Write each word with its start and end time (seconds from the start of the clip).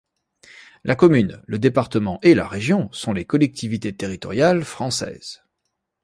La 0.83 0.95
commune, 0.95 1.43
le 1.45 1.59
département 1.59 2.17
et 2.23 2.33
la 2.33 2.47
région 2.47 2.89
sont 2.91 3.13
les 3.13 3.23
collectivités 3.23 3.95
territoriales 3.95 4.63
françaises. 4.63 5.43